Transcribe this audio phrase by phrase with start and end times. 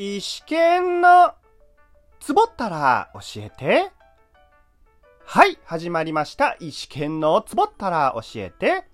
[0.00, 1.32] 石剣の
[2.20, 3.90] つぼったら教えて。
[5.24, 6.56] はい、始まりました。
[6.60, 8.84] 石剣のつぼったら教えて。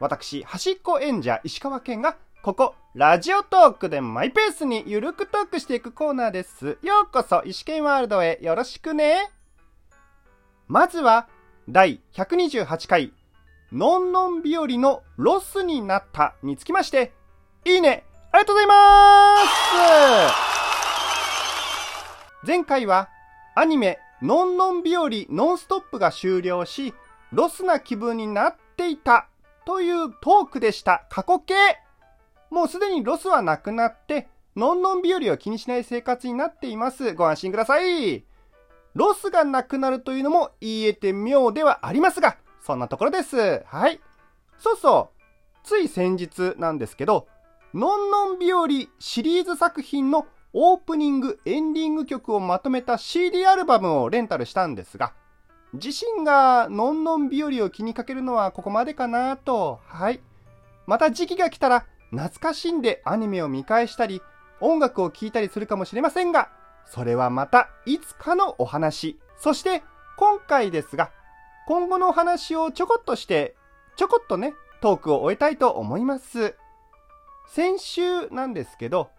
[0.00, 6.78] 私、端っこ演者石川県が、ここ、ラジオトークでマイペースにゆるくトークしていくコーナーです。
[6.80, 9.30] ようこそ、石剣ワールドへよろしくね。
[10.66, 11.28] まずは、
[11.68, 13.12] 第128回、
[13.70, 17.12] のんのん日和のロスになったにつきまして、
[17.66, 18.74] いいねありがとうございま
[19.36, 20.13] す
[22.54, 23.08] 前回は
[23.56, 26.94] アニメのんのんびよりノンストップが終了し、
[27.32, 29.26] ロスな気分になっていた
[29.66, 31.04] というトークでした。
[31.10, 31.54] 過去形
[32.52, 37.12] もうすでにロスはなくなって、のんのんびよりを気にしない生活になっています。
[37.14, 38.24] ご安心ください。
[38.94, 43.64] ロスがなくなるというのも言えて妙ではありますが、そんなところです。
[43.66, 44.00] はい。
[44.58, 45.20] そうそう。
[45.64, 47.26] つい先日なんですけど、
[47.74, 48.68] のんのん日和
[49.00, 55.12] シリーズ作品のオープニング、エンディング曲をまとめた CD アルバムをレンタルしたんですが、
[55.72, 60.20] 自身がのんのん日和を気にかけるのはここまでかなと、はい。
[60.86, 64.22] また時期が来たら懐かしんでアニメを見返したり、
[64.60, 66.50] 音楽を聴いたりするかもしれませんが、
[66.86, 69.18] それはまたいつかのお話。
[69.36, 69.82] そして
[70.16, 71.10] 今回ですが、
[71.66, 73.56] 今後のお話をちょこっとして、
[73.96, 76.54] ちょこっとね、トークを終えたいと思います。
[77.48, 79.10] 先週なんですけど、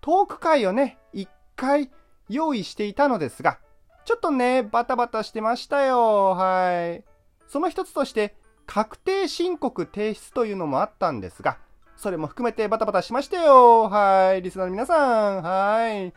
[0.00, 1.90] トーク会をね、一回
[2.28, 3.58] 用意していたのですが、
[4.04, 6.30] ちょっとね、バタバタしてましたよ。
[6.30, 7.04] はい。
[7.46, 8.34] その一つとして、
[8.66, 11.58] 確定申告提出というのもあったんですが、
[11.96, 13.90] それも含めてバタバタしましたよ。
[13.90, 14.42] はい。
[14.42, 15.42] リスナーの皆さん。
[15.42, 16.14] はい。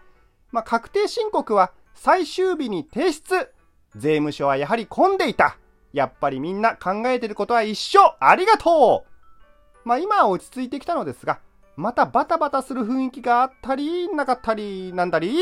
[0.52, 3.52] まあ、確定申告は最終日に提出。
[3.96, 5.58] 税務署はやはり混んでいた。
[5.92, 11.40] やっぱりみんな考えてることは一緒ありがとうまあ今は落ち着いてきたのですが、
[11.76, 15.36] またバタバタする雰囲気があったり、なかったり、なんだり？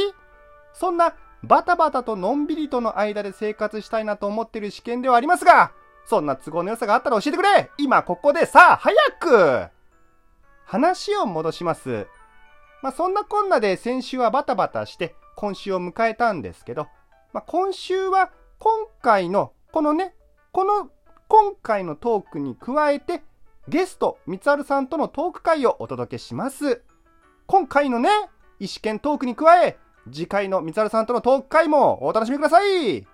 [0.73, 5.71] そんなバタバタとのんびりとの間で生活したいなと思っている試験ではありますが、
[6.05, 7.71] そんな都合の良さがあったら教えてくれ。
[7.77, 9.67] 今ここでさあ早く。
[10.65, 12.07] 話を戻します。
[12.81, 16.87] まあそんなこんなで先週はバタバタして今週を迎えたんですけど、
[17.33, 20.15] まあ今週は今回のこのね、
[20.51, 20.89] この
[21.27, 23.21] 今回のトークに加えて
[23.67, 26.81] ゲスト、三春さんとのトーク会をお届けします。
[27.45, 28.09] 今回のね、
[28.59, 29.77] 石剣トークに加え、
[30.11, 33.05] 次回の三春さんとのトーク会もお楽しみください。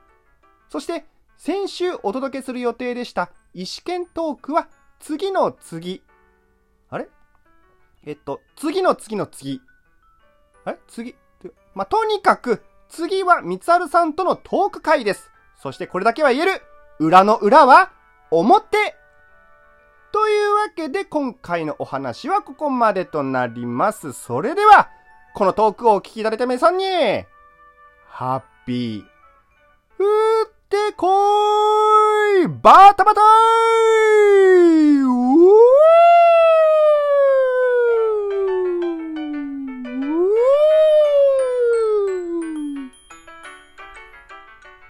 [0.69, 1.05] そして、
[1.35, 4.67] 先週お届けする予定でした石剣トークは
[4.99, 6.01] 次の次。
[6.89, 7.09] あれ？
[8.05, 9.61] えっと、次の次の次。
[10.63, 10.79] あれ？
[10.87, 11.15] 次？
[11.75, 15.29] まあ、とにかく、次は三春さんとのトーク会です。
[15.61, 16.61] そしてこれだけは言える。
[16.99, 17.91] 裏の裏は、
[18.31, 18.95] 表
[20.67, 24.11] わけで今回のお話はここまでとなります。
[24.11, 24.89] それでは、
[25.33, 26.85] このトークをお聞きいただいた皆さんに、
[28.09, 29.01] ハッピー、
[29.97, 30.03] 打
[30.45, 33.23] ってこーいバタバター
[33.93, 33.96] イ